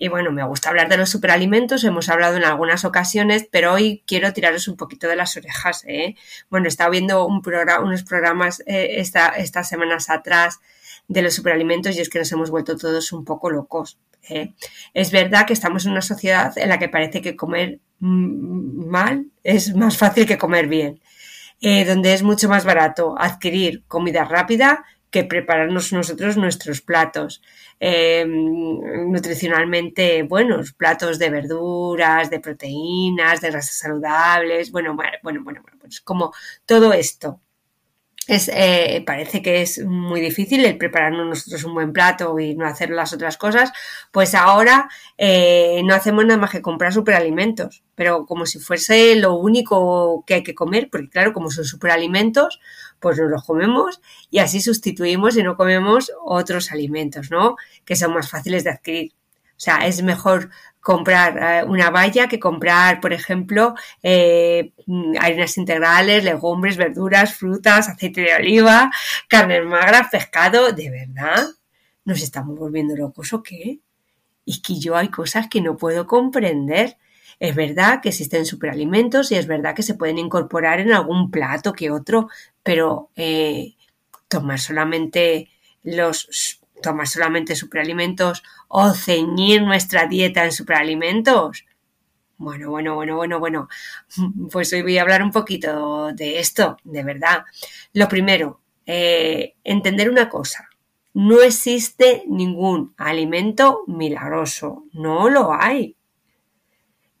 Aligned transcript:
Y 0.00 0.08
bueno, 0.08 0.30
me 0.30 0.44
gusta 0.44 0.68
hablar 0.68 0.88
de 0.88 0.96
los 0.96 1.10
superalimentos, 1.10 1.82
hemos 1.82 2.08
hablado 2.08 2.36
en 2.36 2.44
algunas 2.44 2.84
ocasiones, 2.84 3.48
pero 3.50 3.72
hoy 3.72 4.04
quiero 4.06 4.32
tiraros 4.32 4.68
un 4.68 4.76
poquito 4.76 5.08
de 5.08 5.16
las 5.16 5.36
orejas. 5.36 5.84
¿eh? 5.88 6.14
Bueno, 6.50 6.66
he 6.66 6.68
estado 6.68 6.90
viendo 6.90 7.26
unos 7.26 8.04
programas 8.04 8.62
eh, 8.66 9.00
estas 9.00 9.68
semanas 9.68 10.08
atrás 10.08 10.60
de 11.08 11.22
los 11.22 11.34
superalimentos 11.34 11.96
y 11.96 12.00
es 12.00 12.08
que 12.08 12.20
nos 12.20 12.30
hemos 12.30 12.50
vuelto 12.50 12.76
todos 12.76 13.12
un 13.12 13.24
poco 13.24 13.50
locos. 13.50 13.98
¿eh? 14.28 14.54
Es 14.94 15.10
verdad 15.10 15.46
que 15.46 15.52
estamos 15.52 15.84
en 15.84 15.92
una 15.92 16.02
sociedad 16.02 16.56
en 16.56 16.68
la 16.68 16.78
que 16.78 16.88
parece 16.88 17.20
que 17.20 17.34
comer 17.34 17.80
mal 17.98 19.26
es 19.42 19.74
más 19.74 19.96
fácil 19.96 20.26
que 20.26 20.38
comer 20.38 20.68
bien, 20.68 21.00
donde 21.60 22.12
es 22.12 22.22
mucho 22.22 22.48
más 22.48 22.64
barato 22.64 23.16
adquirir 23.18 23.82
comida 23.88 24.24
rápida 24.24 24.84
que 25.10 25.24
prepararnos 25.24 25.92
nosotros 25.92 26.36
nuestros 26.36 26.80
platos 26.80 27.42
eh, 27.80 28.24
nutricionalmente 28.26 30.22
buenos, 30.22 30.72
platos 30.72 31.18
de 31.18 31.30
verduras, 31.30 32.30
de 32.30 32.40
proteínas, 32.40 33.40
de 33.40 33.50
grasas 33.50 33.76
saludables, 33.78 34.70
bueno, 34.70 34.94
bueno, 34.94 35.18
bueno, 35.22 35.42
bueno, 35.42 35.62
pues 35.80 36.00
como 36.00 36.32
todo 36.66 36.92
esto 36.92 37.40
es, 38.28 38.50
eh, 38.52 39.02
parece 39.06 39.40
que 39.40 39.62
es 39.62 39.82
muy 39.84 40.20
difícil 40.20 40.62
el 40.66 40.76
prepararnos 40.76 41.26
nosotros 41.26 41.64
un 41.64 41.72
buen 41.72 41.94
plato 41.94 42.38
y 42.38 42.54
no 42.54 42.66
hacer 42.66 42.90
las 42.90 43.14
otras 43.14 43.38
cosas, 43.38 43.72
pues 44.12 44.34
ahora 44.34 44.90
eh, 45.16 45.80
no 45.84 45.94
hacemos 45.94 46.26
nada 46.26 46.38
más 46.38 46.50
que 46.50 46.60
comprar 46.60 46.92
superalimentos, 46.92 47.82
pero 47.94 48.26
como 48.26 48.44
si 48.44 48.58
fuese 48.58 49.16
lo 49.16 49.34
único 49.34 50.24
que 50.26 50.34
hay 50.34 50.42
que 50.42 50.54
comer, 50.54 50.90
porque 50.92 51.08
claro, 51.08 51.32
como 51.32 51.50
son 51.50 51.64
superalimentos, 51.64 52.60
pues 53.00 53.18
nos 53.18 53.30
los 53.30 53.44
comemos 53.44 54.02
y 54.30 54.40
así 54.40 54.60
sustituimos 54.60 55.38
y 55.38 55.42
no 55.42 55.56
comemos 55.56 56.12
otros 56.22 56.70
alimentos, 56.70 57.30
¿no? 57.30 57.56
Que 57.86 57.96
son 57.96 58.12
más 58.12 58.28
fáciles 58.28 58.62
de 58.62 58.70
adquirir. 58.70 59.12
O 59.58 59.60
sea, 59.60 59.86
es 59.86 60.02
mejor 60.02 60.50
comprar 60.88 61.36
eh, 61.36 61.64
una 61.68 61.90
valla 61.90 62.28
que 62.28 62.40
comprar, 62.40 62.98
por 63.02 63.12
ejemplo, 63.12 63.74
eh, 64.02 64.72
harinas 65.20 65.58
integrales, 65.58 66.24
legumbres, 66.24 66.78
verduras, 66.78 67.34
frutas, 67.34 67.90
aceite 67.90 68.22
de 68.22 68.34
oliva, 68.34 68.90
carne 69.28 69.60
magra, 69.60 70.08
pescado. 70.10 70.72
¿De 70.72 70.88
verdad? 70.88 71.46
¿Nos 72.06 72.22
estamos 72.22 72.58
volviendo 72.58 72.96
locos 72.96 73.34
o 73.34 73.42
qué? 73.42 73.80
Y 74.46 74.62
que 74.62 74.80
yo 74.80 74.96
hay 74.96 75.08
cosas 75.08 75.48
que 75.48 75.60
no 75.60 75.76
puedo 75.76 76.06
comprender. 76.06 76.96
Es 77.38 77.54
verdad 77.54 78.00
que 78.00 78.08
existen 78.08 78.46
superalimentos 78.46 79.30
y 79.30 79.34
es 79.34 79.46
verdad 79.46 79.74
que 79.74 79.82
se 79.82 79.92
pueden 79.92 80.16
incorporar 80.16 80.80
en 80.80 80.94
algún 80.94 81.30
plato 81.30 81.74
que 81.74 81.90
otro, 81.90 82.30
pero 82.62 83.10
eh, 83.14 83.74
tomar 84.26 84.58
solamente 84.58 85.50
los 85.82 86.57
tomar 86.82 87.06
solamente 87.06 87.56
superalimentos 87.56 88.42
o 88.68 88.92
ceñir 88.92 89.62
nuestra 89.62 90.06
dieta 90.06 90.44
en 90.44 90.52
superalimentos. 90.52 91.64
Bueno, 92.36 92.70
bueno, 92.70 92.94
bueno, 92.94 93.16
bueno, 93.16 93.40
bueno. 93.40 93.68
Pues 94.52 94.72
hoy 94.72 94.82
voy 94.82 94.98
a 94.98 95.02
hablar 95.02 95.22
un 95.22 95.32
poquito 95.32 96.12
de 96.12 96.38
esto, 96.38 96.76
de 96.84 97.02
verdad. 97.02 97.44
Lo 97.92 98.08
primero, 98.08 98.60
eh, 98.86 99.56
entender 99.64 100.08
una 100.08 100.28
cosa. 100.28 100.68
No 101.14 101.42
existe 101.42 102.22
ningún 102.28 102.94
alimento 102.96 103.82
milagroso. 103.86 104.84
No 104.92 105.28
lo 105.28 105.52
hay. 105.52 105.97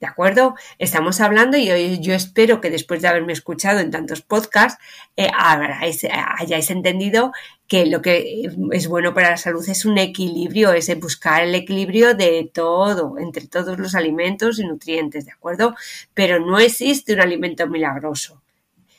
¿De 0.00 0.06
acuerdo? 0.06 0.54
Estamos 0.78 1.20
hablando 1.20 1.56
y 1.56 1.98
yo 2.00 2.14
espero 2.14 2.60
que 2.60 2.70
después 2.70 3.02
de 3.02 3.08
haberme 3.08 3.32
escuchado 3.32 3.80
en 3.80 3.90
tantos 3.90 4.22
podcasts 4.22 4.80
eh, 5.16 5.28
hayáis 5.34 6.70
entendido 6.70 7.32
que 7.66 7.84
lo 7.86 8.00
que 8.00 8.48
es 8.70 8.86
bueno 8.86 9.12
para 9.12 9.30
la 9.30 9.36
salud 9.36 9.68
es 9.68 9.84
un 9.84 9.98
equilibrio, 9.98 10.72
es 10.72 10.88
buscar 11.00 11.42
el 11.42 11.54
equilibrio 11.56 12.14
de 12.14 12.48
todo, 12.54 13.18
entre 13.18 13.48
todos 13.48 13.76
los 13.78 13.96
alimentos 13.96 14.60
y 14.60 14.64
nutrientes, 14.64 15.26
¿de 15.26 15.32
acuerdo? 15.32 15.74
Pero 16.14 16.38
no 16.38 16.60
existe 16.60 17.14
un 17.14 17.20
alimento 17.20 17.66
milagroso. 17.66 18.40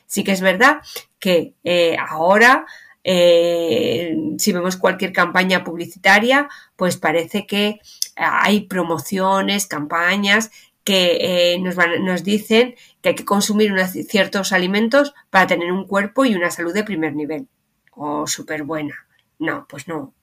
Sí 0.05 0.25
que 0.25 0.33
es 0.33 0.41
verdad 0.41 0.81
que 1.17 1.53
eh, 1.63 1.95
ahora 1.97 2.65
eh, 3.03 4.15
si 4.37 4.51
vemos 4.51 4.75
cualquier 4.75 5.13
campaña 5.13 5.63
publicitaria, 5.63 6.49
pues 6.75 6.97
parece 6.97 7.47
que 7.47 7.79
hay 8.15 8.61
promociones, 8.61 9.65
campañas 9.65 10.51
que 10.89 11.53
eh, 11.53 11.59
nos, 11.59 11.75
nos, 12.01 12.23
dicen 12.23 12.73
que 12.99 13.09
hay 13.09 13.15
que 13.15 13.23
consumir 13.23 13.71
unos 13.71 13.91
ciertos 13.91 14.51
alimentos 14.51 15.13
para 15.29 15.45
tener 15.45 15.71
un 15.71 15.85
cuerpo 15.85 16.25
y 16.25 16.33
una 16.33 16.49
salud 16.49 16.73
de 16.73 16.83
primer 16.83 17.15
nivel. 17.15 17.47
O 17.91 18.21
oh, 18.21 18.27
súper 18.27 18.63
buena. 18.63 18.95
No, 19.37 19.67
pues 19.69 19.87
no. 19.87 20.15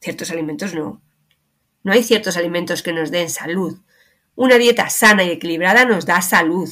Ciertos 0.00 0.32
alimentos 0.32 0.74
no. 0.74 1.00
No 1.84 1.92
hay 1.92 2.02
ciertos 2.02 2.36
alimentos 2.36 2.82
que 2.82 2.92
nos 2.92 3.12
den 3.12 3.30
salud. 3.30 3.78
Una 4.34 4.58
dieta 4.58 4.90
sana 4.90 5.22
y 5.22 5.30
equilibrada 5.30 5.84
nos 5.84 6.06
da 6.06 6.20
salud. 6.22 6.68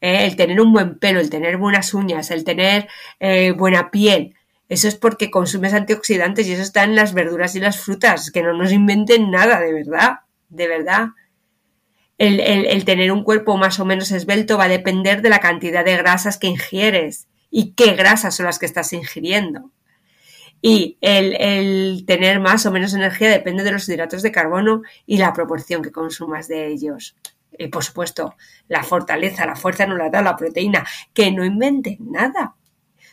¿eh? 0.00 0.26
El 0.26 0.34
tener 0.34 0.60
un 0.60 0.72
buen 0.72 0.98
pelo, 0.98 1.20
el 1.20 1.30
tener 1.30 1.58
buenas 1.58 1.94
uñas, 1.94 2.32
el 2.32 2.42
tener 2.42 2.88
eh, 3.20 3.52
buena 3.52 3.92
piel. 3.92 4.34
Eso 4.68 4.88
es 4.88 4.96
porque 4.96 5.30
consumes 5.30 5.72
antioxidantes 5.72 6.48
y 6.48 6.54
eso 6.54 6.62
está 6.62 6.82
en 6.82 6.96
las 6.96 7.14
verduras 7.14 7.54
y 7.54 7.60
las 7.60 7.78
frutas. 7.78 8.32
Que 8.32 8.42
no 8.42 8.54
nos 8.54 8.72
inventen 8.72 9.30
nada, 9.30 9.60
de 9.60 9.72
verdad. 9.72 10.18
De 10.48 10.66
verdad 10.66 11.10
el, 12.18 12.84
tener 12.84 13.12
un 13.12 13.22
cuerpo 13.22 13.56
más 13.56 13.78
o 13.78 13.84
menos 13.84 14.10
esbelto 14.10 14.56
va 14.56 14.64
a 14.64 14.68
depender 14.68 15.22
de 15.22 15.28
la 15.28 15.40
cantidad 15.40 15.84
de 15.84 15.96
grasas 15.96 16.38
que 16.38 16.46
ingieres 16.46 17.28
y 17.50 17.72
qué 17.72 17.94
grasas 17.94 18.34
son 18.34 18.46
las 18.46 18.58
que 18.58 18.66
estás 18.66 18.92
ingiriendo. 18.92 19.70
Y 20.62 20.96
el, 21.02 22.04
tener 22.06 22.40
más 22.40 22.64
o 22.66 22.72
menos 22.72 22.94
energía 22.94 23.30
depende 23.30 23.62
de 23.62 23.72
los 23.72 23.88
hidratos 23.88 24.22
de 24.22 24.32
carbono 24.32 24.82
y 25.04 25.18
la 25.18 25.32
proporción 25.32 25.82
que 25.82 25.92
consumas 25.92 26.48
de 26.48 26.68
ellos. 26.68 27.16
Y 27.58 27.68
por 27.68 27.84
supuesto, 27.84 28.34
la 28.68 28.82
fortaleza, 28.82 29.46
la 29.46 29.54
fuerza 29.54 29.86
no 29.86 29.96
la 29.96 30.10
da 30.10 30.22
la 30.22 30.36
proteína. 30.36 30.84
Que 31.12 31.30
no 31.30 31.44
inventen 31.44 31.98
nada. 32.00 32.56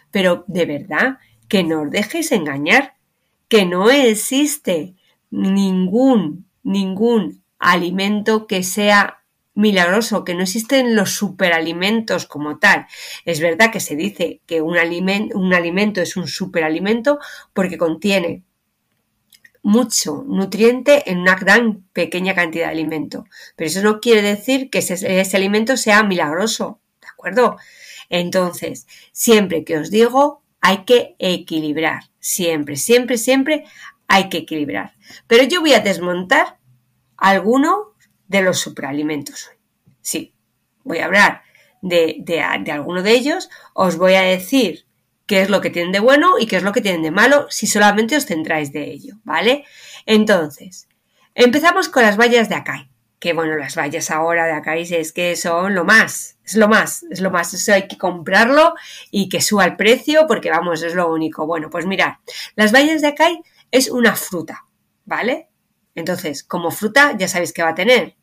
Pero 0.09 0.45
de 0.47 0.65
verdad, 0.65 1.17
que 1.47 1.63
no 1.63 1.81
os 1.81 1.91
dejéis 1.91 2.31
engañar. 2.31 2.95
Que 3.49 3.65
no 3.65 3.89
existe 3.91 4.95
ningún, 5.29 6.47
ningún 6.63 7.42
alimento 7.71 8.47
que 8.47 8.63
sea 8.63 9.23
milagroso, 9.55 10.23
que 10.23 10.33
no 10.33 10.43
existen 10.43 10.95
los 10.95 11.11
superalimentos 11.11 12.25
como 12.25 12.59
tal. 12.59 12.87
Es 13.25 13.39
verdad 13.39 13.71
que 13.71 13.79
se 13.79 13.95
dice 13.95 14.41
que 14.45 14.61
un, 14.61 14.77
un 15.33 15.53
alimento 15.53 16.01
es 16.01 16.17
un 16.17 16.27
superalimento 16.27 17.19
porque 17.53 17.77
contiene 17.77 18.43
mucho 19.61 20.25
nutriente 20.27 21.09
en 21.09 21.19
una 21.19 21.35
gran 21.35 21.83
pequeña 21.93 22.35
cantidad 22.35 22.65
de 22.65 22.71
alimento. 22.71 23.25
Pero 23.55 23.69
eso 23.69 23.81
no 23.81 23.99
quiere 23.99 24.21
decir 24.21 24.69
que 24.69 24.79
ese 24.79 25.37
alimento 25.37 25.77
sea 25.77 26.03
milagroso, 26.03 26.81
¿de 27.01 27.07
acuerdo? 27.07 27.57
Entonces, 28.09 28.87
siempre 29.11 29.63
que 29.63 29.77
os 29.77 29.89
digo, 29.89 30.43
hay 30.59 30.83
que 30.85 31.15
equilibrar. 31.19 32.03
Siempre, 32.19 32.75
siempre, 32.75 33.17
siempre 33.17 33.65
hay 34.07 34.29
que 34.29 34.39
equilibrar. 34.39 34.93
Pero 35.27 35.43
yo 35.43 35.61
voy 35.61 35.73
a 35.73 35.79
desmontar 35.79 36.57
alguno 37.23 37.93
de 38.27 38.41
los 38.41 38.59
superalimentos. 38.59 39.49
Sí, 40.01 40.35
voy 40.83 40.99
a 40.99 41.05
hablar 41.05 41.41
de, 41.81 42.17
de, 42.19 42.41
alguno 42.41 43.01
de 43.01 43.11
ellos, 43.11 43.49
os 43.73 43.97
voy 43.97 44.15
a 44.15 44.21
decir 44.21 44.85
qué 45.25 45.41
es 45.41 45.49
lo 45.49 45.61
que 45.61 45.69
tienen 45.69 45.93
de 45.93 46.01
bueno 46.01 46.37
y 46.37 46.47
qué 46.47 46.57
es 46.57 46.63
lo 46.63 46.73
que 46.73 46.81
tienen 46.81 47.01
de 47.01 47.11
malo 47.11 47.47
si 47.49 47.65
solamente 47.65 48.17
os 48.17 48.25
centráis 48.25 48.73
de 48.73 48.91
ello, 48.91 49.15
¿vale? 49.23 49.63
Entonces, 50.05 50.89
empezamos 51.33 51.87
con 51.87 52.03
las 52.03 52.17
bayas 52.17 52.49
de 52.49 52.55
acai, 52.55 52.89
que 53.19 53.31
bueno, 53.31 53.55
las 53.55 53.77
bayas 53.77 54.11
ahora 54.11 54.45
de 54.45 54.51
acá 54.51 54.75
es 54.75 55.13
que 55.13 55.37
son 55.37 55.75
lo 55.75 55.85
más, 55.85 56.37
es 56.43 56.55
lo 56.55 56.67
más, 56.67 57.03
es 57.09 57.21
lo 57.21 57.31
más, 57.31 57.53
eso 57.53 57.73
hay 57.73 57.87
que 57.87 57.97
comprarlo 57.97 58.73
y 59.11 59.29
que 59.29 59.39
suba 59.39 59.63
el 59.63 59.77
precio 59.77 60.27
porque 60.27 60.49
vamos, 60.49 60.83
es 60.83 60.93
lo 60.93 61.09
único. 61.09 61.47
Bueno, 61.47 61.69
pues 61.69 61.85
mirad, 61.85 62.15
las 62.57 62.73
bayas 62.73 63.01
de 63.01 63.07
acá 63.07 63.29
es 63.71 63.89
una 63.89 64.13
fruta, 64.17 64.65
¿vale? 65.05 65.47
Entonces, 65.95 66.43
como 66.43 66.71
fruta 66.71 67.15
ya 67.17 67.27
sabéis 67.27 67.53
que 67.53 67.63
va 67.63 67.69
a 67.69 67.75
tener 67.75 68.15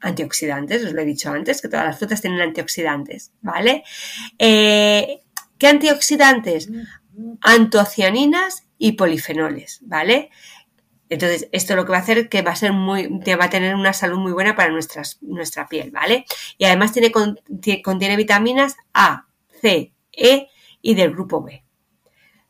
antioxidantes, 0.00 0.84
os 0.84 0.92
lo 0.92 1.00
he 1.00 1.06
dicho 1.06 1.30
antes, 1.30 1.62
que 1.62 1.68
todas 1.68 1.86
las 1.86 1.98
frutas 1.98 2.20
tienen 2.20 2.40
antioxidantes, 2.40 3.32
¿vale? 3.40 3.84
Eh, 4.38 5.20
¿Qué 5.58 5.66
antioxidantes? 5.66 6.70
Antocianinas 7.40 8.66
y 8.76 8.92
polifenoles, 8.92 9.80
¿vale? 9.82 10.30
Entonces, 11.08 11.48
esto 11.52 11.76
lo 11.76 11.84
que 11.84 11.92
va 11.92 11.98
a 11.98 12.00
hacer 12.00 12.18
es 12.18 12.28
que 12.28 12.42
va 12.42 12.52
a 12.52 12.56
ser 12.56 12.72
muy, 12.72 13.06
va 13.08 13.44
a 13.44 13.50
tener 13.50 13.74
una 13.74 13.92
salud 13.92 14.18
muy 14.18 14.32
buena 14.32 14.56
para 14.56 14.70
nuestras, 14.70 15.18
nuestra 15.22 15.68
piel, 15.68 15.90
¿vale? 15.90 16.24
Y 16.58 16.64
además 16.64 16.92
tiene, 16.92 17.12
contiene 17.82 18.16
vitaminas 18.16 18.76
A, 18.92 19.26
C, 19.60 19.94
E 20.12 20.48
y 20.82 20.94
del 20.94 21.12
grupo 21.12 21.42
B. 21.42 21.64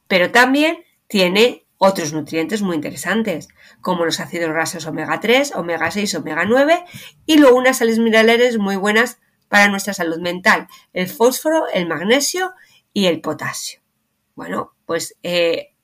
Pero 0.08 0.30
también 0.30 0.78
tiene 1.08 1.63
otros 1.84 2.12
nutrientes 2.12 2.62
muy 2.62 2.76
interesantes, 2.76 3.48
como 3.80 4.04
los 4.04 4.20
ácidos 4.20 4.50
grasos 4.50 4.86
omega 4.86 5.20
3, 5.20 5.54
omega 5.56 5.90
6, 5.90 6.14
omega 6.16 6.44
9 6.44 6.84
y 7.26 7.38
luego 7.38 7.56
unas 7.56 7.78
sales 7.78 7.98
minerales 7.98 8.58
muy 8.58 8.76
buenas 8.76 9.18
para 9.48 9.68
nuestra 9.68 9.94
salud 9.94 10.18
mental, 10.20 10.66
el 10.92 11.08
fósforo, 11.08 11.68
el 11.72 11.86
magnesio 11.86 12.54
y 12.92 13.06
el 13.06 13.20
potasio. 13.20 13.80
Bueno, 14.34 14.74
pues 14.86 15.16
eh, 15.22 15.74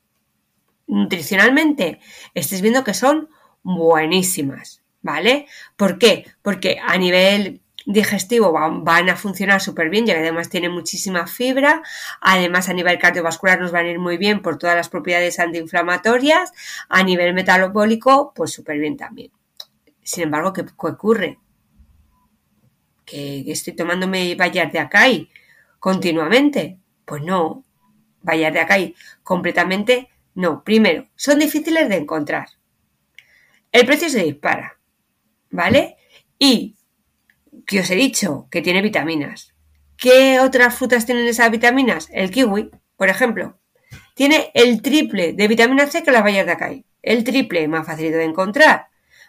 nutricionalmente 0.87 2.01
estáis 2.35 2.63
viendo 2.63 2.83
que 2.83 2.95
son 2.95 3.29
buenísimas, 3.63 4.83
¿vale? 5.03 5.47
¿Por 5.77 5.99
qué? 5.99 6.27
Porque 6.43 6.81
a 6.83 6.97
nivel 6.99 7.63
digestivo 7.93 8.53
van, 8.53 9.09
a 9.09 9.17
funcionar 9.17 9.61
súper 9.61 9.91
bien, 9.91 10.07
y 10.07 10.11
además 10.11 10.49
tienen 10.49 10.73
muchísima 10.73 11.27
fibra, 11.27 11.83
además 12.21 12.69
a 12.69 12.73
nivel 12.73 12.99
cardiovascular 12.99 13.61
nos 13.61 13.73
van 13.73 13.87
a 13.87 13.91
ir 13.91 13.99
muy 13.99 14.17
bien 14.17 14.43
por 14.43 14.59
todas 14.59 14.77
las 14.77 14.89
propiedades 14.89 15.39
antiinflamatorias, 15.39 16.53
a 16.89 17.03
nivel 17.03 17.35
metabólico, 17.35 18.33
pues 18.35 18.53
súper 18.53 18.79
bien 18.79 18.97
también. 18.97 19.31
Sin 20.03 20.25
embargo, 20.25 20.53
¿qué, 20.53 20.65
ocurre? 20.77 21.39
¿Que 23.05 23.45
estoy 23.51 23.75
tomándome 23.75 24.35
vallas 24.35 24.73
de 24.73 24.79
acai 24.79 25.31
continuamente? 25.79 26.79
Pues 27.05 27.23
no, 27.23 27.65
vallas 28.23 28.53
de 28.53 28.61
acai 28.61 28.95
completamente 29.23 30.11
no, 30.35 30.63
primero, 30.63 31.09
son 31.17 31.39
difíciles 31.39 31.89
de 31.89 31.97
encontrar. 31.97 32.49
El 33.73 33.87
precio 33.87 34.09
se 34.09 34.23
dispara, 34.23 34.79
¿vale? 35.51 35.97
Y, 36.39 36.77
que 37.67 37.81
os 37.81 37.91
he 37.91 37.95
dicho, 37.95 38.47
que 38.51 38.63
tiene 38.63 38.83
vitaminas. 38.83 39.55
¿Qué 39.97 40.41
otras 40.41 40.75
frutas 40.75 41.05
tienen 41.05 41.27
esas 41.27 41.51
vitaminas? 41.51 42.09
El 42.13 42.31
kiwi, 42.31 42.71
por 42.97 43.09
ejemplo. 43.09 43.59
Tiene 44.15 44.51
el 44.55 44.83
triple 44.83 45.33
de 45.33 45.49
vitamina 45.49 45.87
C 45.87 46.03
que 46.03 46.11
las 46.11 46.23
bayas 46.23 46.47
de 46.47 46.53
acai. 46.53 46.85
El 47.03 47.25
triple 47.25 47.67
más 47.69 47.87
fácil 47.87 48.13
de 48.13 48.25
encontrar, 48.25 48.89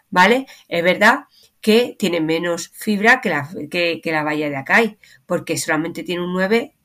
¿vale? 0.10 0.46
Es 0.68 0.84
verdad 0.84 1.26
que 1.62 1.96
tiene 1.98 2.20
menos 2.20 2.70
fibra 2.74 3.22
que 3.22 3.30
la, 3.30 3.48
que, 3.70 4.02
la 4.06 4.24
de 4.24 4.56
acai, 4.58 4.98
porque 5.26 5.58
solamente 5.58 6.04
tiene 6.04 6.24
un 6.24 6.34
9, 6.34 6.76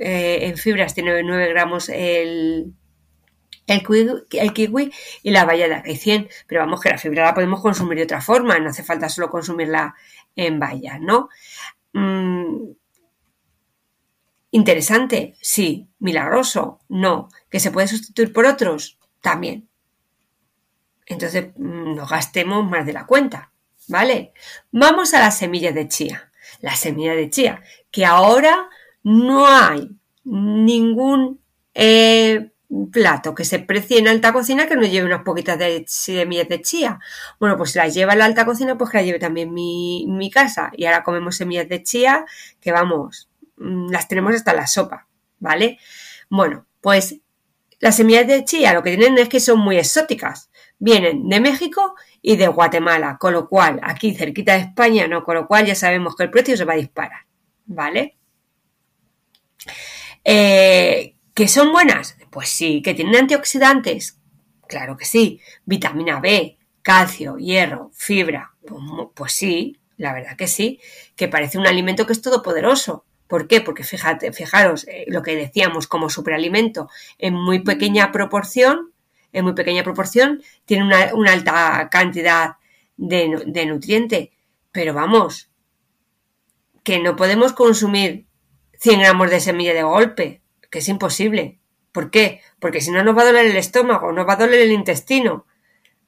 eh, 0.00 0.38
en 0.42 0.56
fibras 0.56 0.94
tiene 0.94 1.22
9 1.22 1.48
gramos 1.48 1.88
el, 1.88 2.72
el 3.66 3.82
kiwi, 3.82 4.92
y 5.22 5.30
la 5.30 5.44
valla 5.44 5.82
de 5.82 5.96
100, 5.96 6.28
pero 6.46 6.60
vamos 6.60 6.80
que 6.80 6.90
la 6.90 6.98
fibra 6.98 7.24
la 7.24 7.34
podemos 7.34 7.60
consumir 7.60 7.98
de 7.98 8.04
otra 8.04 8.20
forma, 8.20 8.58
no 8.58 8.70
hace 8.70 8.82
falta 8.82 9.08
solo 9.08 9.30
consumirla 9.30 9.94
en 10.36 10.58
bayas, 10.58 11.00
¿no? 11.00 11.28
Mm, 11.92 12.72
interesante, 14.52 15.36
sí. 15.40 15.88
Milagroso, 15.98 16.80
no. 16.88 17.28
¿Que 17.50 17.60
se 17.60 17.70
puede 17.70 17.88
sustituir 17.88 18.32
por 18.32 18.46
otros? 18.46 18.98
También. 19.20 19.68
Entonces, 21.06 21.48
mm, 21.56 21.94
no 21.94 22.06
gastemos 22.06 22.68
más 22.68 22.86
de 22.86 22.92
la 22.92 23.06
cuenta, 23.06 23.52
¿vale? 23.88 24.32
Vamos 24.70 25.12
a 25.14 25.20
las 25.20 25.36
semillas 25.38 25.74
de 25.74 25.88
chía. 25.88 26.30
La 26.60 26.74
semilla 26.76 27.14
de 27.14 27.30
chía, 27.30 27.62
que 27.90 28.04
ahora 28.04 28.68
no 29.02 29.46
hay 29.46 29.90
ningún 30.24 31.40
eh, 31.74 32.52
plato 32.92 33.34
que 33.34 33.44
se 33.44 33.58
precie 33.58 33.98
en 33.98 34.08
alta 34.08 34.32
cocina 34.32 34.66
que 34.66 34.76
no 34.76 34.82
lleve 34.82 35.06
unas 35.06 35.22
poquitas 35.22 35.58
de 35.58 35.84
semillas 35.88 36.48
de 36.48 36.62
chía. 36.62 37.00
Bueno, 37.38 37.56
pues 37.56 37.72
si 37.72 37.78
las 37.78 37.92
lleva 37.94 38.12
en 38.12 38.20
la 38.20 38.24
alta 38.26 38.44
cocina, 38.44 38.78
pues 38.78 38.90
que 38.90 38.98
la 38.98 39.02
lleve 39.02 39.18
también 39.18 39.52
mi, 39.52 40.30
casa. 40.32 40.70
Y 40.76 40.86
ahora 40.86 41.02
comemos 41.02 41.36
semillas 41.36 41.68
de 41.68 41.82
chía 41.82 42.24
que 42.60 42.72
vamos, 42.72 43.28
mm, 43.56 43.90
las 43.90 44.06
tenemos 44.06 44.34
hasta 44.34 44.54
la 44.54 44.66
sopa, 44.66 45.08
¿vale? 45.40 45.78
Bueno, 46.28 46.66
pues 46.80 47.16
las 47.80 47.96
semillas 47.96 48.26
de 48.26 48.44
chía 48.44 48.72
lo 48.72 48.82
que 48.82 48.96
tienen 48.96 49.18
es 49.18 49.28
que 49.28 49.40
son 49.40 49.58
muy 49.58 49.76
exóticas. 49.76 50.50
Vienen 50.78 51.28
de 51.28 51.40
México 51.40 51.94
y 52.22 52.36
de 52.36 52.48
Guatemala, 52.48 53.18
con 53.18 53.32
lo 53.32 53.48
cual 53.48 53.80
aquí 53.82 54.14
cerquita 54.14 54.54
de 54.54 54.60
España, 54.60 55.08
no, 55.08 55.24
con 55.24 55.34
lo 55.34 55.46
cual 55.46 55.66
ya 55.66 55.74
sabemos 55.74 56.14
que 56.14 56.22
el 56.24 56.30
precio 56.30 56.56
se 56.56 56.64
va 56.64 56.74
a 56.74 56.76
disparar, 56.76 57.26
¿vale? 57.66 58.16
Eh, 60.24 61.16
¿Que 61.34 61.48
son 61.48 61.72
buenas? 61.72 62.16
Pues 62.30 62.48
sí. 62.48 62.82
¿Que 62.82 62.94
tienen 62.94 63.16
antioxidantes? 63.16 64.18
Claro 64.68 64.96
que 64.96 65.04
sí. 65.04 65.40
Vitamina 65.64 66.20
B, 66.20 66.58
calcio, 66.82 67.36
hierro, 67.36 67.90
fibra. 67.92 68.54
Pues, 68.66 68.80
pues, 69.14 69.32
sí, 69.32 69.80
la 69.96 70.12
verdad 70.12 70.36
que 70.36 70.46
sí. 70.46 70.80
Que 71.16 71.28
parece 71.28 71.58
un 71.58 71.66
alimento 71.66 72.06
que 72.06 72.12
es 72.12 72.22
todopoderoso. 72.22 73.04
¿Por 73.26 73.46
qué? 73.46 73.60
Porque 73.60 73.84
fíjate, 73.84 74.32
fijaros, 74.32 74.86
eh, 74.88 75.04
lo 75.06 75.22
que 75.22 75.36
decíamos 75.36 75.86
como 75.86 76.10
superalimento, 76.10 76.88
en 77.18 77.34
muy 77.34 77.60
pequeña 77.60 78.10
proporción, 78.10 78.92
en 79.32 79.44
muy 79.44 79.54
pequeña 79.54 79.84
proporción, 79.84 80.42
tiene 80.64 80.84
una, 80.84 81.32
alta 81.32 81.88
cantidad 81.90 82.56
de, 82.96 83.44
de 83.46 83.66
nutriente. 83.66 84.32
Pero 84.72 84.94
vamos, 84.94 85.50
que 86.82 86.98
no 86.98 87.14
podemos 87.16 87.52
consumir 87.52 88.26
100 88.78 89.00
gramos 89.00 89.30
de 89.30 89.40
semilla 89.40 89.74
de 89.74 89.82
golpe, 89.82 90.42
que 90.70 90.80
es 90.80 90.88
imposible. 90.88 91.59
¿Por 91.92 92.10
qué? 92.10 92.40
Porque 92.58 92.80
si 92.80 92.90
no 92.90 93.02
nos 93.02 93.16
va 93.16 93.22
a 93.22 93.26
doler 93.26 93.46
el 93.46 93.56
estómago, 93.56 94.12
nos 94.12 94.26
va 94.26 94.34
a 94.34 94.36
doler 94.36 94.60
el 94.60 94.72
intestino. 94.72 95.46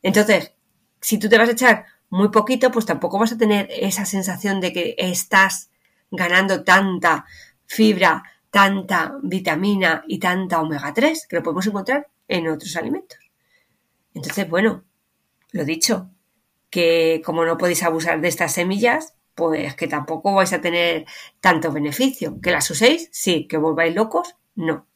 Entonces, 0.03 0.53
si 1.01 1.19
tú 1.19 1.29
te 1.29 1.39
vas 1.39 1.49
a 1.49 1.53
echar 1.53 1.87
muy 2.11 2.29
poquito, 2.29 2.71
pues 2.71 2.87
tampoco 2.87 3.19
vas 3.19 3.33
a 3.33 3.39
tener 3.39 3.69
esa 3.71 4.05
sensación 4.05 4.61
de 4.61 4.73
que 4.73 4.95
estás 4.99 5.71
ganando 6.11 6.63
tanta 6.63 7.25
fibra, 7.65 8.23
tanta 8.51 9.17
vitamina 9.23 10.05
y 10.07 10.19
tanta 10.19 10.61
omega 10.61 10.93
3, 10.93 11.27
que 11.27 11.37
lo 11.37 11.43
podemos 11.43 11.67
encontrar 11.67 12.09
en 12.29 12.49
otros 12.49 12.77
alimentos. 12.77 13.19
Entonces, 14.15 14.49
bueno, 14.49 14.85
lo 15.53 15.65
dicho, 15.65 16.11
que 16.71 17.23
como 17.25 17.45
no 17.45 17.59
podéis 17.59 17.83
abusar 17.83 18.21
de 18.21 18.29
estas 18.29 18.53
semillas, 18.53 19.15
pues 19.35 19.75
que 19.75 19.89
tampoco 19.89 20.35
vais 20.35 20.53
a 20.53 20.61
tener 20.61 21.07
tanto 21.41 21.73
beneficio. 21.73 22.41
¿Que 22.41 22.51
las 22.51 22.71
uséis? 22.71 23.09
Sí. 23.13 23.47
¿Que 23.49 23.57
volváis 23.57 23.95
locos? 23.95 24.37
No. 24.55 24.87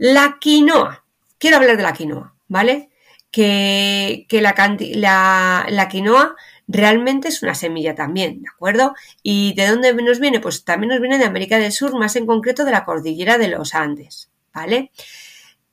La 0.00 0.38
quinoa. 0.40 1.04
Quiero 1.36 1.58
hablar 1.58 1.76
de 1.76 1.82
la 1.82 1.92
quinoa, 1.92 2.34
¿vale? 2.48 2.88
Que, 3.30 4.26
la, 4.30 5.66
la, 5.68 5.88
quinoa 5.90 6.36
realmente 6.66 7.28
es 7.28 7.42
una 7.42 7.54
semilla 7.54 7.94
también, 7.94 8.40
¿de 8.40 8.48
acuerdo? 8.48 8.94
¿Y 9.22 9.52
de 9.56 9.66
dónde 9.66 9.92
nos 9.92 10.18
viene? 10.18 10.40
Pues 10.40 10.64
también 10.64 10.88
nos 10.88 11.02
viene 11.02 11.18
de 11.18 11.26
América 11.26 11.58
del 11.58 11.70
Sur, 11.70 11.98
más 11.98 12.16
en 12.16 12.24
concreto 12.24 12.64
de 12.64 12.70
la 12.70 12.86
cordillera 12.86 13.36
de 13.36 13.48
los 13.48 13.74
Andes, 13.74 14.30
¿vale? 14.54 14.90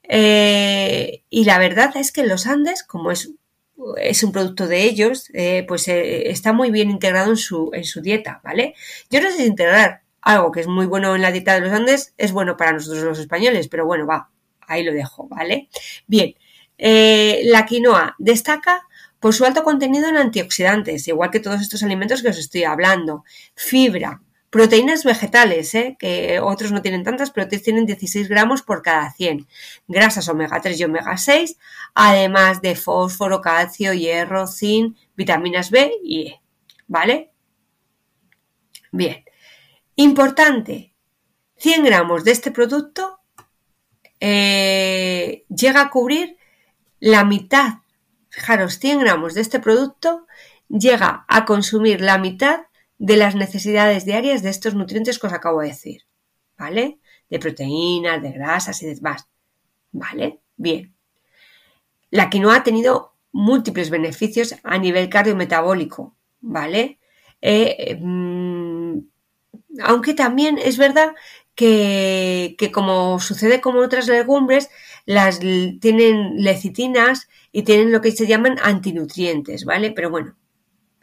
Eh, 0.03 1.23
y 1.29 1.45
la 1.45 1.57
verdad 1.57 1.95
es 1.95 2.11
que 2.11 2.25
los 2.25 2.47
Andes, 2.47 2.83
como 2.83 3.11
es, 3.11 3.31
es 3.95 4.23
un 4.23 4.33
producto 4.33 4.67
de 4.67 4.83
ellos, 4.83 5.29
eh, 5.33 5.63
pues 5.69 5.87
eh, 5.87 6.29
está 6.31 6.51
muy 6.51 6.69
bien 6.69 6.91
integrado 6.91 7.31
en 7.31 7.37
su, 7.37 7.69
en 7.71 7.85
su 7.85 8.01
dieta, 8.01 8.41
¿vale? 8.43 8.75
Yo 9.09 9.21
no 9.21 9.31
sé 9.31 9.37
si 9.37 9.43
integrar, 9.45 10.01
algo 10.27 10.51
que 10.51 10.59
es 10.59 10.67
muy 10.67 10.85
bueno 10.85 11.15
en 11.15 11.21
la 11.21 11.31
dieta 11.31 11.53
de 11.53 11.61
los 11.61 11.71
Andes 11.71 12.13
es 12.17 12.33
bueno 12.33 12.57
para 12.57 12.73
nosotros 12.73 13.01
los 13.03 13.19
españoles, 13.19 13.69
pero 13.69 13.85
bueno, 13.85 14.05
va, 14.05 14.29
ahí 14.67 14.83
lo 14.83 14.91
dejo, 14.91 15.27
¿vale? 15.29 15.69
Bien, 16.05 16.35
eh, 16.77 17.41
la 17.45 17.65
quinoa 17.65 18.15
destaca 18.19 18.85
por 19.21 19.33
su 19.33 19.45
alto 19.45 19.63
contenido 19.63 20.09
en 20.09 20.17
antioxidantes, 20.17 21.07
igual 21.07 21.31
que 21.31 21.39
todos 21.39 21.61
estos 21.61 21.81
alimentos 21.81 22.21
que 22.21 22.29
os 22.29 22.37
estoy 22.37 22.65
hablando, 22.65 23.23
fibra, 23.55 24.21
proteínas 24.49 25.05
vegetales, 25.05 25.73
¿eh? 25.75 25.95
que 25.97 26.41
otros 26.41 26.73
no 26.73 26.81
tienen 26.81 27.05
tantas, 27.05 27.31
pero 27.31 27.47
tienen 27.47 27.85
16 27.85 28.27
gramos 28.27 28.63
por 28.63 28.81
cada 28.81 29.11
100, 29.13 29.47
grasas 29.87 30.27
omega 30.27 30.59
3 30.59 30.77
y 30.77 30.83
omega 30.83 31.15
6, 31.15 31.57
además 31.95 32.61
de 32.61 32.75
fósforo, 32.75 33.39
calcio, 33.39 33.93
hierro, 33.93 34.45
zinc, 34.45 34.97
vitaminas 35.15 35.71
B 35.71 35.89
y 36.03 36.27
E, 36.27 36.41
¿vale? 36.87 37.31
Bien, 38.91 39.23
Importante, 39.99 40.93
100 41.55 41.83
gramos 41.83 42.23
de 42.23 42.29
este 42.29 42.51
producto 42.51 43.19
eh, 44.19 45.43
llega 45.49 45.81
a 45.81 45.89
cubrir 45.89 46.37
la 46.99 47.23
mitad, 47.23 47.79
fijaros, 48.29 48.77
100 48.77 48.99
gramos 48.99 49.33
de 49.33 49.41
este 49.41 49.59
producto 49.59 50.27
llega 50.69 51.25
a 51.27 51.45
consumir 51.45 52.01
la 52.01 52.19
mitad 52.19 52.67
de 52.99 53.17
las 53.17 53.33
necesidades 53.33 54.05
diarias 54.05 54.43
de 54.43 54.51
estos 54.51 54.75
nutrientes 54.75 55.17
que 55.17 55.25
os 55.25 55.33
acabo 55.33 55.61
de 55.61 55.69
decir, 55.69 56.03
¿vale? 56.59 56.99
De 57.31 57.39
proteínas, 57.39 58.21
de 58.21 58.33
grasas 58.33 58.83
y 58.83 58.93
demás, 58.93 59.27
¿vale? 59.91 60.41
Bien. 60.57 60.93
La 62.11 62.29
quinoa 62.29 62.57
ha 62.57 62.63
tenido 62.63 63.15
múltiples 63.31 63.89
beneficios 63.89 64.53
a 64.63 64.77
nivel 64.77 65.09
cardiometabólico, 65.09 66.15
¿vale? 66.39 66.99
Eh, 67.41 67.97
mm, 67.99 68.66
aunque 69.83 70.13
también 70.13 70.57
es 70.57 70.77
verdad 70.77 71.13
que, 71.55 72.55
como 72.73 73.19
sucede 73.19 73.61
con 73.61 73.77
otras 73.77 74.07
legumbres, 74.07 74.69
las 75.05 75.39
tienen 75.39 76.43
lecitinas 76.43 77.27
y 77.51 77.63
tienen 77.63 77.91
lo 77.91 78.01
que 78.01 78.11
se 78.11 78.27
llaman 78.27 78.57
antinutrientes, 78.61 79.65
¿vale? 79.65 79.91
Pero 79.91 80.09
bueno, 80.11 80.37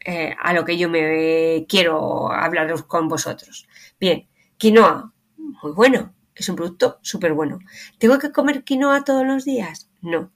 eh, 0.04 0.34
a 0.40 0.52
lo 0.52 0.64
que 0.64 0.78
yo 0.78 0.88
me 0.88 1.66
quiero 1.68 2.30
hablar 2.30 2.86
con 2.86 3.08
vosotros. 3.08 3.66
Bien, 3.98 4.28
quinoa, 4.56 5.12
muy 5.36 5.72
bueno, 5.72 6.14
es 6.34 6.48
un 6.48 6.56
producto 6.56 6.98
súper 7.02 7.32
bueno. 7.32 7.58
¿Tengo 7.98 8.18
que 8.18 8.32
comer 8.32 8.64
quinoa 8.64 9.04
todos 9.04 9.26
los 9.26 9.44
días? 9.44 9.90
No. 10.02 10.30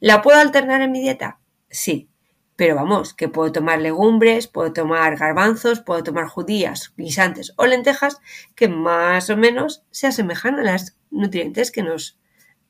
¿La 0.00 0.22
puedo 0.22 0.38
alternar 0.38 0.82
en 0.82 0.92
mi 0.92 1.00
dieta? 1.00 1.40
Sí. 1.68 2.08
Pero 2.56 2.74
vamos, 2.74 3.12
que 3.12 3.28
puedo 3.28 3.52
tomar 3.52 3.80
legumbres, 3.80 4.48
puedo 4.48 4.72
tomar 4.72 5.16
garbanzos, 5.16 5.80
puedo 5.80 6.02
tomar 6.02 6.26
judías, 6.26 6.94
guisantes 6.96 7.52
o 7.56 7.66
lentejas 7.66 8.18
que 8.54 8.68
más 8.68 9.28
o 9.28 9.36
menos 9.36 9.84
se 9.90 10.06
asemejan 10.06 10.58
a 10.58 10.62
las 10.62 10.96
nutrientes 11.10 11.70
que 11.70 11.82
nos 11.82 12.18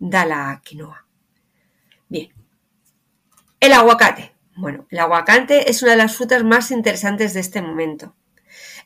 da 0.00 0.26
la 0.26 0.60
quinoa. 0.64 1.06
Bien. 2.08 2.34
El 3.60 3.72
aguacate. 3.72 4.34
Bueno, 4.56 4.86
el 4.90 4.98
aguacate 4.98 5.70
es 5.70 5.82
una 5.82 5.92
de 5.92 5.98
las 5.98 6.16
frutas 6.16 6.42
más 6.42 6.72
interesantes 6.72 7.32
de 7.34 7.40
este 7.40 7.62
momento. 7.62 8.16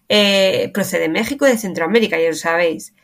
Eh, 0.08 0.70
procede 0.74 1.02
de 1.02 1.08
México 1.08 1.46
y 1.46 1.52
de 1.52 1.58
Centroamérica, 1.58 2.20
ya 2.20 2.28
lo 2.28 2.34
sabéis. 2.34 2.94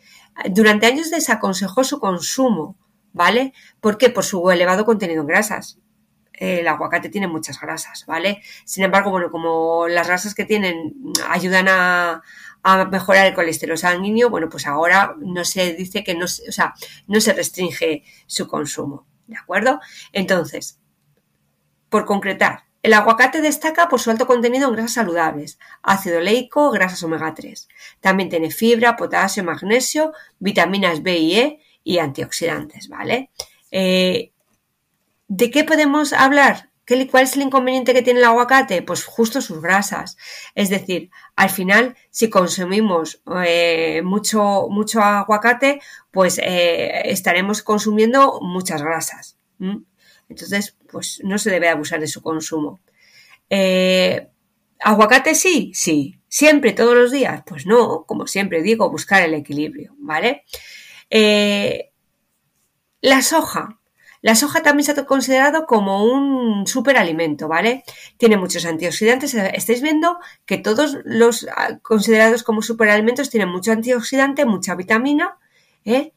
Durante 0.50 0.86
años 0.86 1.10
desaconsejó 1.10 1.82
su 1.84 1.98
consumo, 1.98 2.76
¿vale? 3.12 3.54
¿Por 3.80 3.96
qué? 3.96 4.10
Por 4.10 4.24
su 4.24 4.50
elevado 4.50 4.84
contenido 4.84 5.22
en 5.22 5.28
grasas 5.28 5.78
el 6.36 6.68
aguacate 6.68 7.08
tiene 7.08 7.26
muchas 7.26 7.60
grasas, 7.60 8.04
¿vale? 8.06 8.42
Sin 8.64 8.84
embargo, 8.84 9.10
bueno, 9.10 9.30
como 9.30 9.88
las 9.88 10.06
grasas 10.06 10.34
que 10.34 10.44
tienen 10.44 10.94
ayudan 11.28 11.66
a, 11.68 12.22
mejorar 12.90 13.26
el 13.26 13.34
colesterol 13.34 13.78
sanguíneo, 13.78 14.28
bueno, 14.28 14.48
pues 14.48 14.66
ahora 14.66 15.14
no 15.18 15.44
se 15.44 15.74
dice 15.74 16.02
que 16.02 16.14
no, 16.14 16.24
o 16.24 16.28
sea, 16.28 16.74
no 17.06 17.20
se 17.20 17.32
restringe 17.32 18.02
su 18.26 18.48
consumo, 18.48 19.06
¿de 19.28 19.36
acuerdo? 19.36 19.78
Entonces, 20.12 20.80
por 21.88 22.04
concretar, 22.06 22.64
el 22.82 22.92
aguacate 22.92 23.40
destaca 23.40 23.88
por 23.88 24.00
su 24.00 24.10
alto 24.10 24.26
contenido 24.28 24.68
en 24.68 24.74
grasas 24.74 24.94
saludables, 24.94 25.58
ácido 25.82 26.20
leico, 26.20 26.70
grasas 26.70 27.02
omega 27.02 27.34
3. 27.34 27.68
También 28.00 28.28
tiene 28.28 28.50
fibra, 28.50 28.96
potasio, 28.96 29.42
magnesio, 29.42 30.12
vitaminas 30.38 31.02
B 31.02 31.16
y 31.18 31.38
E 31.38 31.60
y 31.82 31.98
antioxidantes, 31.98 32.88
¿vale? 32.88 33.30
Eh, 33.70 34.32
¿De 35.28 35.50
qué 35.50 35.64
podemos 35.64 36.12
hablar? 36.12 36.70
¿Cuál 37.10 37.24
es 37.24 37.34
el 37.34 37.42
inconveniente 37.42 37.92
que 37.92 38.02
tiene 38.02 38.20
el 38.20 38.24
aguacate? 38.26 38.80
Pues 38.82 39.04
justo 39.04 39.40
sus 39.40 39.60
grasas. 39.60 40.16
Es 40.54 40.70
decir, 40.70 41.10
al 41.34 41.50
final, 41.50 41.96
si 42.10 42.30
consumimos 42.30 43.22
eh, 43.44 44.02
mucho, 44.04 44.68
mucho 44.70 45.02
aguacate, 45.02 45.80
pues 46.12 46.38
eh, 46.38 47.10
estaremos 47.10 47.62
consumiendo 47.62 48.38
muchas 48.40 48.82
grasas. 48.82 49.36
Entonces, 50.28 50.76
pues 50.88 51.20
no 51.24 51.38
se 51.38 51.50
debe 51.50 51.68
abusar 51.68 51.98
de 51.98 52.06
su 52.06 52.22
consumo. 52.22 52.78
Eh, 53.50 54.28
¿Aguacate 54.78 55.34
sí? 55.34 55.72
Sí. 55.74 56.20
¿Siempre, 56.28 56.72
todos 56.72 56.94
los 56.94 57.10
días? 57.10 57.42
Pues 57.46 57.66
no, 57.66 58.04
como 58.04 58.28
siempre 58.28 58.62
digo, 58.62 58.90
buscar 58.90 59.22
el 59.22 59.34
equilibrio, 59.34 59.96
¿vale? 59.98 60.44
la 63.00 63.22
soja. 63.22 63.80
La 64.26 64.34
soja 64.34 64.60
también 64.60 64.84
se 64.84 65.00
ha 65.00 65.06
considerado 65.06 65.66
como 65.66 66.02
un 66.02 66.66
superalimento, 66.66 67.46
¿vale? 67.46 67.84
Tiene 68.16 68.36
muchos 68.36 68.64
antioxidantes. 68.66 69.34
Estáis 69.34 69.82
viendo 69.82 70.18
que 70.44 70.58
todos 70.58 70.98
los 71.04 71.46
ah, 71.56 71.78
considerados 71.80 72.42
como 72.42 72.60
superalimentos 72.60 73.30
tienen 73.30 73.48
mucho 73.50 73.70
antioxidante, 73.70 74.44
mucha 74.44 74.74
vitamina, 74.74 75.38
¿eh? 75.84 76.12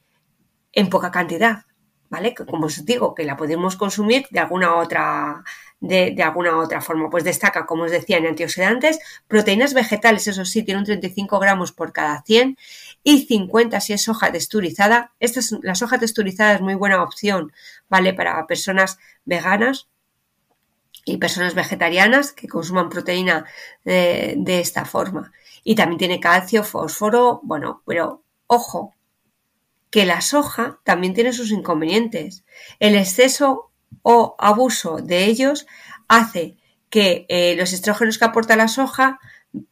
en 0.73 0.89
poca 0.89 1.11
cantidad, 1.11 1.65
¿vale? 2.09 2.33
Como 2.33 2.65
os 2.65 2.83
digo, 2.83 3.13
que 3.13 3.25
la 3.25 3.37
podemos 3.37 3.75
consumir 3.75 4.25
de 4.31 4.39
alguna 4.39 4.77
otra 4.77 5.43
de, 5.79 6.15
alguna 6.23 6.57
otra 6.57 6.81
forma. 6.81 7.09
Pues 7.09 7.23
destaca, 7.23 7.65
como 7.65 7.83
os 7.83 7.91
decía, 7.91 8.17
en 8.17 8.25
antioxidantes, 8.25 8.99
proteínas 9.27 9.73
vegetales, 9.73 10.27
eso 10.27 10.45
sí, 10.45 10.63
tiene 10.63 10.79
un 10.79 10.85
35 10.85 11.39
gramos 11.39 11.71
por 11.71 11.93
cada 11.93 12.23
100 12.23 12.57
y 13.03 13.25
50 13.25 13.79
si 13.79 13.93
es 13.93 14.03
soja 14.03 14.31
texturizada. 14.31 15.13
Esta 15.19 15.39
es, 15.39 15.55
la 15.61 15.75
soja 15.75 15.99
texturizada 15.99 16.53
es 16.53 16.61
muy 16.61 16.75
buena 16.75 17.03
opción, 17.03 17.51
¿vale? 17.89 18.13
Para 18.13 18.45
personas 18.47 18.97
veganas 19.25 19.89
y 21.05 21.17
personas 21.17 21.55
vegetarianas 21.55 22.31
que 22.33 22.47
consuman 22.47 22.89
proteína 22.89 23.45
de, 23.83 24.35
de 24.37 24.59
esta 24.59 24.85
forma. 24.85 25.31
Y 25.63 25.75
también 25.75 25.99
tiene 25.99 26.19
calcio, 26.19 26.63
fósforo, 26.63 27.41
bueno, 27.43 27.81
pero 27.85 28.23
ojo, 28.47 28.95
que 29.89 30.05
la 30.05 30.21
soja 30.21 30.79
también 30.83 31.13
tiene 31.13 31.33
sus 31.33 31.51
inconvenientes. 31.51 32.43
El 32.79 32.95
exceso 32.95 33.71
o 34.03 34.35
abuso 34.37 34.97
de 34.97 35.25
ellos 35.25 35.67
hace 36.07 36.57
que 36.89 37.25
eh, 37.29 37.55
los 37.55 37.73
estrógenos 37.73 38.17
que 38.17 38.25
aporta 38.25 38.55
la 38.55 38.67
soja 38.67 39.19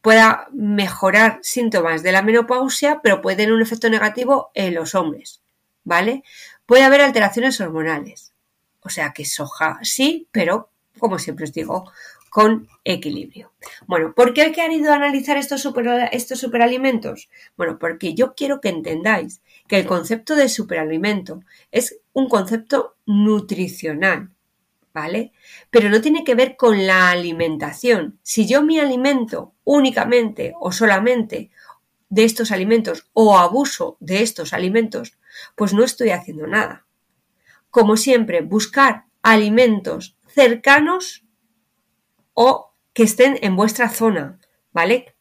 pueda 0.00 0.48
mejorar 0.52 1.38
síntomas 1.42 2.02
de 2.02 2.12
la 2.12 2.22
menopausia, 2.22 3.00
pero 3.02 3.22
puede 3.22 3.36
tener 3.36 3.52
un 3.52 3.62
efecto 3.62 3.88
negativo 3.88 4.50
en 4.54 4.74
los 4.74 4.94
hombres, 4.94 5.40
¿vale? 5.84 6.22
Puede 6.66 6.84
haber 6.84 7.00
alteraciones 7.00 7.60
hormonales. 7.60 8.32
O 8.80 8.90
sea 8.90 9.12
que 9.12 9.24
soja 9.24 9.78
sí, 9.82 10.28
pero 10.32 10.70
como 10.98 11.18
siempre 11.18 11.44
os 11.44 11.52
digo, 11.52 11.90
con 12.30 12.68
equilibrio. 12.84 13.52
Bueno, 13.86 14.14
¿por 14.14 14.34
qué 14.34 14.42
he 14.42 14.52
querido 14.52 14.92
analizar 14.92 15.36
estos, 15.36 15.66
estos 16.12 16.38
superalimentos? 16.38 17.28
Bueno, 17.56 17.78
porque 17.78 18.14
yo 18.14 18.34
quiero 18.34 18.60
que 18.60 18.68
entendáis 18.68 19.40
que 19.66 19.78
el 19.78 19.86
concepto 19.86 20.36
de 20.36 20.48
superalimento 20.48 21.42
es 21.70 21.98
un 22.12 22.28
concepto 22.28 22.96
nutricional, 23.06 24.30
¿vale? 24.98 25.32
Pero 25.70 25.90
no 25.90 26.00
tiene 26.00 26.24
que 26.24 26.34
ver 26.34 26.56
con 26.56 26.86
la 26.86 27.10
alimentación. 27.10 28.18
Si 28.22 28.48
yo 28.48 28.62
me 28.62 28.80
alimento 28.80 29.54
únicamente 29.62 30.54
o 30.60 30.72
solamente 30.72 31.50
de 32.08 32.24
estos 32.24 32.50
alimentos 32.50 33.08
o 33.12 33.38
abuso 33.38 33.96
de 34.00 34.22
estos 34.22 34.52
alimentos, 34.52 35.18
pues 35.54 35.72
no 35.72 35.84
estoy 35.84 36.10
haciendo 36.10 36.48
nada. 36.48 36.86
Como 37.70 37.96
siempre, 37.96 38.40
buscar 38.40 39.04
alimentos 39.22 40.16
cercanos 40.26 41.24
o 42.34 42.72
que 42.92 43.04
estén 43.04 43.38
en 43.42 43.54
vuestra 43.54 43.88
zona, 43.90 44.40
¿vale? 44.72 45.14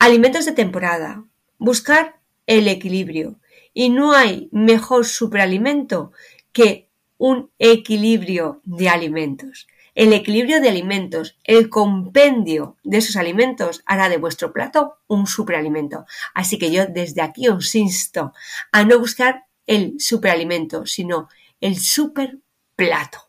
Alimentos 0.00 0.46
de 0.46 0.52
temporada. 0.52 1.24
Buscar 1.58 2.18
el 2.46 2.66
equilibrio. 2.66 3.38
Y 3.72 3.90
no 3.90 4.12
hay 4.12 4.48
mejor 4.50 5.04
superalimento 5.04 6.12
que 6.52 6.85
un 7.18 7.50
equilibrio 7.58 8.60
de 8.64 8.88
alimentos. 8.88 9.66
El 9.94 10.12
equilibrio 10.12 10.60
de 10.60 10.68
alimentos, 10.68 11.38
el 11.44 11.70
compendio 11.70 12.76
de 12.84 12.98
esos 12.98 13.16
alimentos 13.16 13.82
hará 13.86 14.10
de 14.10 14.18
vuestro 14.18 14.52
plato 14.52 14.98
un 15.06 15.26
superalimento. 15.26 16.04
Así 16.34 16.58
que 16.58 16.70
yo 16.70 16.86
desde 16.86 17.22
aquí 17.22 17.48
os 17.48 17.74
insto 17.74 18.34
a 18.72 18.84
no 18.84 18.98
buscar 18.98 19.46
el 19.66 19.98
superalimento, 19.98 20.84
sino 20.84 21.28
el 21.60 21.78
superplato. 21.78 23.20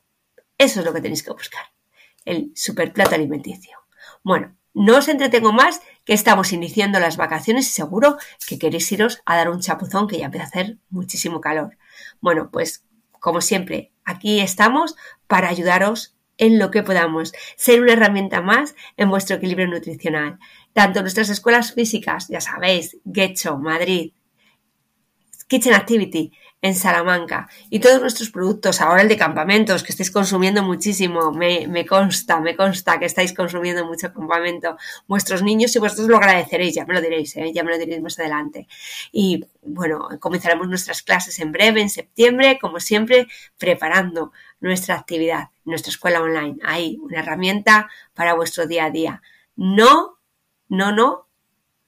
Eso 0.57 0.81
es 0.81 0.85
lo 0.85 0.93
que 0.93 1.01
tenéis 1.01 1.23
que 1.23 1.31
buscar 1.31 1.63
el 2.25 2.51
superplato 2.55 3.15
alimenticio. 3.15 3.77
Bueno, 4.21 4.55
no 4.73 4.97
os 4.97 5.07
entretengo 5.07 5.53
más, 5.53 5.81
que 6.03 6.13
estamos 6.13 6.53
iniciando 6.53 6.99
las 6.99 7.17
vacaciones 7.17 7.67
y 7.67 7.71
seguro 7.71 8.17
que 8.47 8.59
queréis 8.59 8.91
iros 8.91 9.21
a 9.25 9.35
dar 9.35 9.49
un 9.49 9.59
chapuzón 9.59 10.07
que 10.07 10.19
ya 10.19 10.25
empieza 10.25 10.45
a 10.45 10.49
hacer 10.49 10.77
muchísimo 10.89 11.41
calor. 11.41 11.77
Bueno, 12.21 12.49
pues 12.51 12.85
como 13.19 13.41
siempre, 13.41 13.91
aquí 14.05 14.39
estamos 14.39 14.95
para 15.27 15.49
ayudaros 15.49 16.15
en 16.37 16.59
lo 16.59 16.71
que 16.71 16.83
podamos, 16.83 17.33
ser 17.55 17.81
una 17.81 17.93
herramienta 17.93 18.41
más 18.41 18.75
en 18.95 19.09
vuestro 19.09 19.37
equilibrio 19.37 19.67
nutricional. 19.67 20.39
Tanto 20.73 21.01
nuestras 21.01 21.29
escuelas 21.29 21.73
físicas, 21.73 22.27
ya 22.27 22.41
sabéis, 22.41 22.97
Getcho, 23.11 23.57
Madrid, 23.57 24.11
Kitchen 25.47 25.73
Activity, 25.73 26.31
en 26.61 26.73
Salamanca 26.73 27.47
y 27.69 27.79
todos 27.79 28.01
nuestros 28.01 28.31
productos, 28.31 28.81
ahora 28.81 29.03
el 29.03 29.07
de 29.07 29.17
campamentos, 29.17 29.83
que 29.83 29.91
estáis 29.91 30.09
consumiendo 30.09 30.63
muchísimo, 30.63 31.31
me, 31.31 31.85
consta, 31.85 32.39
me 32.39 32.55
consta 32.55 32.99
que 32.99 33.05
estáis 33.05 33.33
consumiendo 33.33 33.85
mucho 33.85 34.11
campamento, 34.11 34.75
vuestros 35.07 35.43
niños 35.43 35.75
y 35.75 35.79
vosotros 35.79 36.07
lo 36.07 36.17
agradeceréis, 36.17 36.75
ya 36.75 36.85
me 36.85 36.95
lo 36.95 37.01
diréis, 37.01 37.35
¿eh? 37.37 37.51
ya 37.53 37.63
me 37.63 37.71
lo 37.71 37.77
diréis 37.77 38.01
más 38.01 38.17
adelante. 38.19 38.67
Y 39.11 39.45
bueno, 39.61 40.09
comenzaremos 40.19 40.67
nuestras 40.67 41.03
clases 41.03 41.39
en 41.39 41.51
breve, 41.51 41.81
en 41.81 41.89
septiembre, 41.89 42.57
como 42.59 42.79
siempre, 42.79 43.27
preparando 43.57 44.31
nuestra 44.59 44.95
actividad, 44.95 45.49
nuestra 45.63 45.91
escuela 45.91 46.21
online. 46.21 46.57
Ahí, 46.63 46.97
una 47.01 47.19
herramienta 47.19 47.89
para 48.15 48.33
vuestro 48.33 48.65
día 48.65 48.85
a 48.85 48.89
día. 48.89 49.21
No, 49.55 50.17
no, 50.69 50.91
no, 50.91 51.27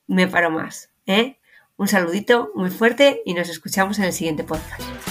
me 0.06 0.28
paro 0.28 0.52
más. 0.52 0.92
¿eh? 1.08 1.39
Un 1.80 1.88
saludito 1.88 2.52
muy 2.56 2.70
fuerte 2.72 3.22
y 3.26 3.34
nos 3.34 3.48
escuchamos 3.48 4.00
en 4.00 4.06
el 4.06 4.12
siguiente 4.12 4.44
podcast. 4.44 5.09